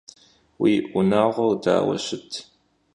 [0.59, 2.31] Vui vunağuer daue şıt?